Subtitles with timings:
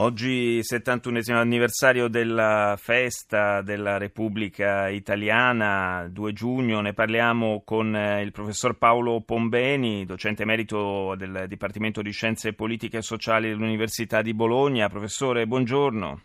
[0.00, 8.30] Oggi 71 anniversario della festa della Repubblica Italiana, 2 giugno, ne parliamo con eh, il
[8.30, 14.88] professor Paolo Pombeni, docente emerito del Dipartimento di Scienze Politiche e Sociali dell'Università di Bologna.
[14.88, 16.20] Professore, buongiorno.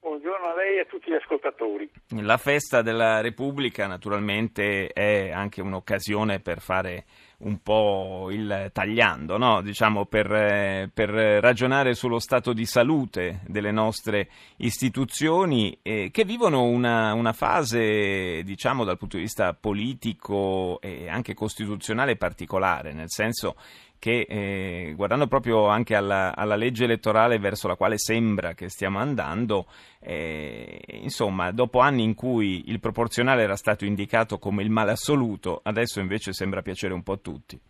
[0.00, 1.90] Buongiorno a lei e a tutti gli ascoltatori.
[2.22, 7.04] La festa della Repubblica naturalmente è anche un'occasione per fare
[7.40, 9.62] un po' il tagliando, no?
[9.62, 16.64] diciamo, per, eh, per, ragionare sullo stato di salute delle nostre istituzioni eh, che vivono
[16.64, 23.56] una, una fase, diciamo, dal punto di vista politico e anche costituzionale particolare, nel senso
[24.00, 28.98] che eh, guardando proprio anche alla, alla, legge elettorale verso la quale sembra che stiamo
[28.98, 29.66] andando,
[30.00, 35.60] eh, insomma, dopo anni in cui il proporzionale era stato indicato come il male assoluto,
[35.62, 37.60] adesso invece sembra piacere un po' a tutti.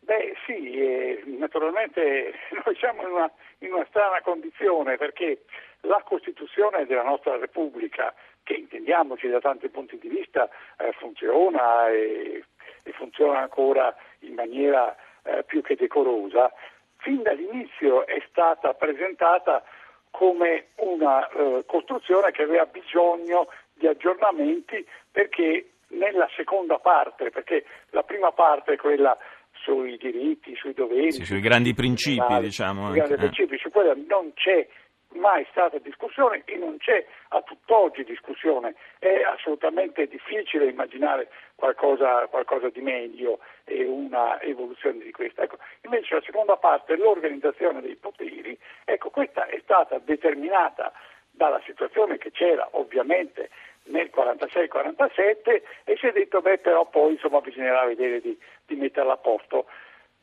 [0.00, 5.44] Beh sì, eh, naturalmente noi siamo in una, in una strana condizione perché
[5.80, 12.44] la Costituzione della nostra Repubblica, che intendiamoci da tanti punti di vista, eh, funziona e,
[12.84, 16.52] e funziona ancora in maniera eh, più che decorosa,
[16.98, 19.64] fin dall'inizio è stata presentata
[20.10, 28.02] come una eh, costruzione che aveva bisogno di aggiornamenti perché nella seconda parte, perché la
[28.02, 29.16] prima parte è quella
[29.52, 32.86] sui diritti, sui doveri, sì, sui grandi principi, diciamo.
[32.86, 34.66] Sui grandi principi, su quella non c'è
[35.14, 38.74] mai stata discussione e non c'è a tutt'oggi discussione.
[38.98, 45.42] È assolutamente difficile immaginare qualcosa, qualcosa di meglio e una evoluzione di questa.
[45.42, 50.92] Ecco, invece la seconda parte, l'organizzazione dei poteri, ecco, questa è stata determinata
[51.30, 53.50] dalla situazione che c'era ovviamente
[53.84, 59.14] nel 46-47 e si è detto beh però poi insomma bisognerà vedere di, di metterla
[59.14, 59.66] a posto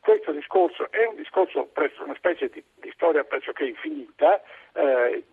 [0.02, 4.42] questo discorso è un discorso presso una specie di, di storia pressoché infinita,
[4.74, 5.24] eh,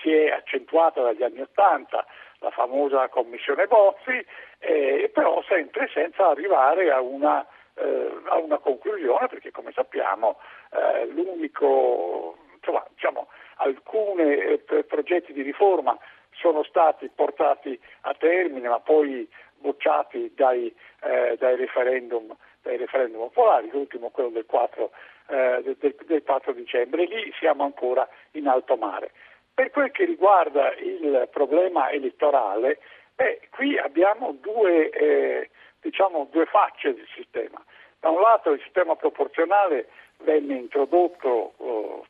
[0.00, 2.06] si è accentuata dagli anni Ottanta,
[2.38, 4.24] la famosa commissione Bozzi,
[4.60, 10.38] eh, però sempre senza arrivare a una, eh, a una conclusione, perché come sappiamo
[10.72, 15.98] eh, l'unico, insomma, diciamo, alcuni eh, progetti di riforma
[16.32, 19.28] sono stati portati a termine, ma poi
[19.64, 24.90] bocciati dai, eh, dai referendum dai referendum popolari, l'ultimo quello del 4,
[25.28, 29.12] eh, del, del 4 dicembre, lì siamo ancora in alto mare.
[29.52, 32.80] Per quel che riguarda il problema elettorale,
[33.14, 35.50] beh, qui abbiamo due, eh,
[35.80, 37.62] diciamo, due facce del sistema.
[38.00, 39.88] Da un lato il sistema proporzionale
[40.18, 42.02] venne introdotto eh,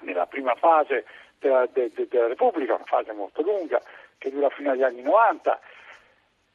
[0.00, 1.06] nella prima fase
[1.38, 3.80] della, de, de, della, Repubblica, una fase molto lunga
[4.18, 5.60] che dura fino agli anni 90,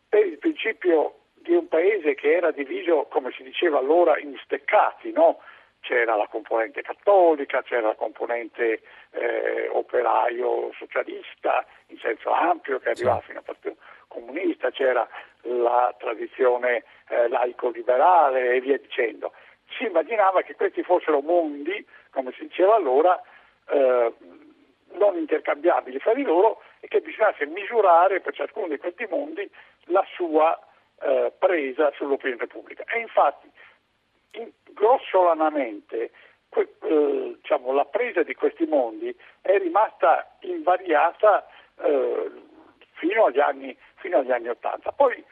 [0.09, 5.12] per il principio di un paese che era diviso, come si diceva allora, in steccati,
[5.12, 5.40] no?
[5.81, 8.81] c'era la componente cattolica, c'era la componente
[9.12, 13.78] eh, operaio socialista in senso ampio che arrivava fino al Partito
[14.08, 15.08] Comunista, c'era
[15.44, 19.31] la tradizione eh, laico-liberale e via dicendo.
[19.78, 23.22] Si immaginava che questi fossero mondi, come si diceva allora,
[23.69, 24.14] eh,
[24.94, 29.50] non intercambiabili fra di loro e che bisognasse misurare per ciascuno di questi mondi
[29.85, 30.57] la sua
[31.01, 32.84] eh, presa sull'opinione pubblica.
[32.88, 33.50] E infatti,
[34.31, 36.12] in, grossolanamente,
[36.50, 41.47] que, eh, diciamo, la presa di questi mondi è rimasta invariata
[41.81, 42.31] eh,
[42.94, 44.91] fino, agli anni, fino agli anni 80.
[44.91, 45.23] Poi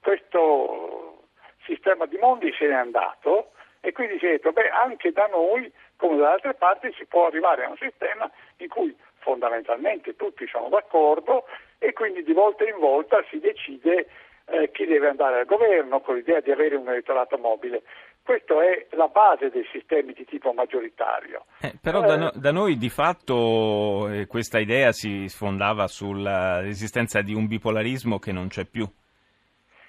[0.00, 1.24] questo
[1.64, 5.72] sistema di mondi se n'è andato e quindi si è detto, beh, anche da noi,
[5.96, 10.68] come da altre parti, si può arrivare a un sistema in cui fondamentalmente tutti sono
[10.68, 11.44] d'accordo
[11.78, 14.06] e quindi di volta in volta si decide
[14.46, 17.82] eh, chi deve andare al governo con l'idea di avere un elettorato mobile.
[18.22, 21.46] Questa è la base dei sistemi di tipo maggioritario.
[21.62, 27.32] Eh, però da, no, da, noi di fatto eh, questa idea si sfondava sull'esistenza di
[27.32, 28.86] un bipolarismo che non c'è più.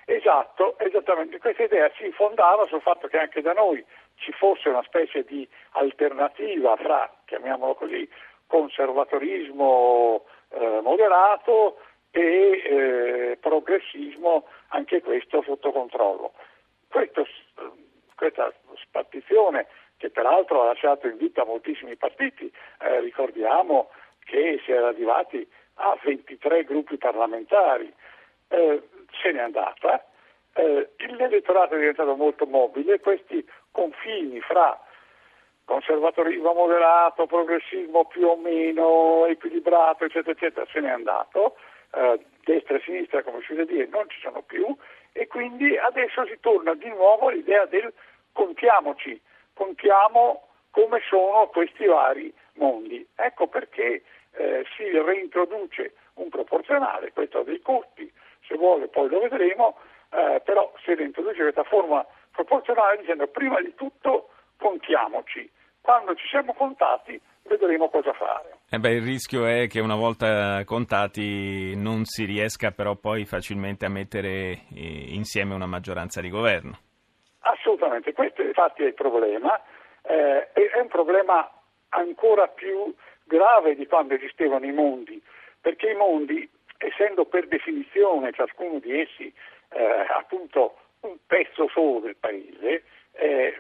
[0.06, 1.38] Esatto, esattamente.
[1.38, 3.84] Questa idea si fondava sul fatto che anche da noi
[4.16, 8.08] ci fosse una specie di alternativa fra, chiamiamolo così,
[8.50, 11.78] conservatorismo eh, moderato
[12.10, 16.34] e eh, progressismo, anche questo sotto controllo.
[16.90, 17.28] Questo,
[18.16, 18.52] questa
[18.82, 19.68] spartizione,
[19.98, 22.52] che peraltro ha lasciato in vita moltissimi partiti,
[22.82, 23.92] eh, ricordiamo
[24.26, 27.94] che si era arrivati a 23 gruppi parlamentari,
[28.48, 28.82] eh,
[29.22, 30.04] se n'è andata,
[30.54, 34.80] eh, l'elettorato è diventato molto mobile, questi confini fra
[35.70, 41.58] conservatorismo moderato, progressismo più o meno equilibrato, eccetera, eccetera, se n'è andato,
[41.94, 44.66] eh, destra e sinistra, come si vede dire, non ci sono più.
[45.12, 47.94] E quindi adesso si torna di nuovo all'idea del
[48.34, 49.22] contiamoci,
[49.54, 53.06] contiamo come sono questi vari mondi.
[53.16, 54.02] Ecco perché
[54.38, 58.12] eh, si reintroduce un proporzionale, questo ha dei costi,
[58.48, 59.78] se vuole poi lo vedremo,
[60.12, 65.50] eh, però si reintroduce questa forma proporzionale dicendo prima di tutto contiamoci,
[65.82, 68.60] quando ci siamo contati vedremo cosa fare.
[68.70, 73.86] Eh beh, il rischio è che una volta contati non si riesca però poi facilmente
[73.86, 76.78] a mettere eh, insieme una maggioranza di governo.
[77.40, 79.60] Assolutamente, questo infatti è il problema,
[80.04, 81.50] eh, è un problema
[81.90, 82.94] ancora più
[83.24, 85.22] grave di quando esistevano i mondi,
[85.60, 86.48] perché i mondi,
[86.78, 89.34] essendo per definizione ciascuno di essi
[89.70, 92.84] eh, appunto un pezzo solo del paese,
[93.14, 93.56] eh,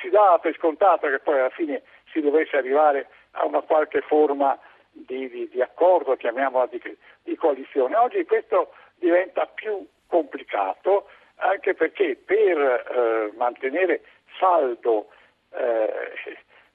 [0.00, 1.82] si dava per scontato che poi alla fine
[2.12, 4.58] si dovesse arrivare a una qualche forma
[4.90, 6.80] di, di, di accordo, chiamiamola di,
[7.22, 7.96] di, coalizione.
[7.96, 14.02] Oggi questo diventa più complicato anche perché per eh, mantenere
[14.38, 15.08] saldo
[15.52, 16.12] eh,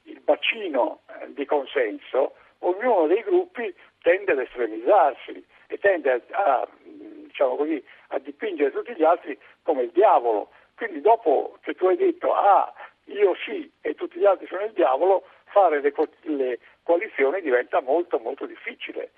[0.03, 7.55] il bacino di consenso, ognuno dei gruppi tende ad estremizzarsi e tende a, a, diciamo
[7.55, 10.49] così, a dipingere tutti gli altri come il diavolo.
[10.75, 12.73] Quindi dopo che tu hai detto ah
[13.13, 18.45] io sì e tutti gli altri sono il diavolo, fare le, coalizioni diventa molto molto
[18.45, 19.11] difficile.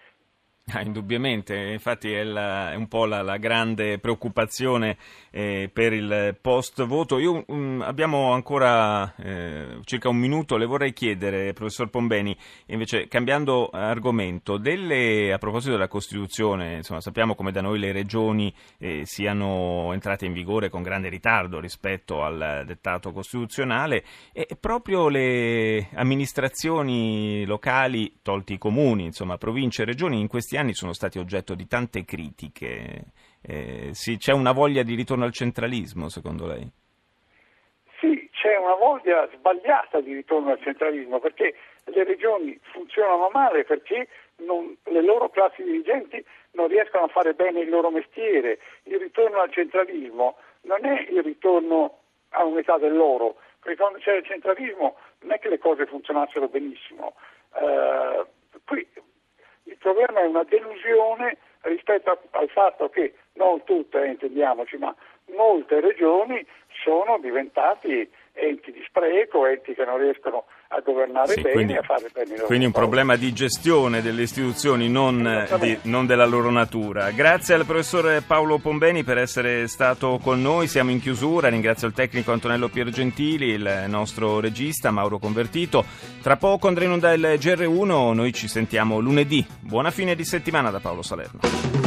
[0.82, 4.98] Ah, indubbiamente, infatti è, la, è un po' la, la grande preoccupazione
[5.30, 7.18] eh, per il post voto.
[7.18, 12.36] Um, abbiamo ancora eh, circa un minuto, le vorrei chiedere, professor Pombeni,
[12.68, 18.54] invece cambiando argomento, delle, a proposito della Costituzione, insomma, sappiamo come da noi le regioni
[18.78, 25.90] eh, siano entrate in vigore con grande ritardo rispetto al dettato costituzionale e proprio le
[25.96, 31.20] amministrazioni locali, tolti i comuni, insomma, province e regioni in questi anni anni sono stati
[31.20, 33.06] oggetto di tante critiche.
[33.42, 36.70] Eh, sì, c'è una voglia di ritorno al centralismo, secondo lei?
[38.00, 41.56] Sì, c'è una voglia sbagliata di ritorno al centralismo perché
[41.86, 47.62] le regioni funzionano male perché non, le loro classi dirigenti non riescono a fare bene
[47.62, 48.60] il loro mestiere.
[48.84, 52.00] Il ritorno al centralismo non è il ritorno
[52.30, 57.16] a un'età dell'oro, perché quando c'era il centralismo non è che le cose funzionassero benissimo.
[57.54, 58.26] Uh,
[58.66, 58.88] qui
[59.64, 64.96] il problema è una delusione rispetto a, al fatto che non tutte, intendiamoci, ma
[65.36, 66.46] molte regioni
[66.84, 71.78] sono diventati enti di spreco, enti che non riescono a governare sì, bene quindi, e
[71.78, 76.26] a fare bene il Quindi un problema di gestione delle istituzioni, non, di, non, della
[76.26, 77.12] loro natura.
[77.12, 81.94] Grazie al professor Paolo Pombeni per essere stato con noi, siamo in chiusura, ringrazio il
[81.94, 85.84] tecnico Antonello Piergentili, il nostro regista Mauro Convertito.
[86.22, 89.46] Tra poco onda il GR1, noi ci sentiamo lunedì.
[89.60, 91.81] Buona fine di settimana da Paolo Salerno.